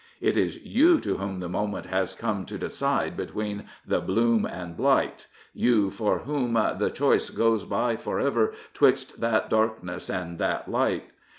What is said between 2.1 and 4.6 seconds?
come to decide between the" bloom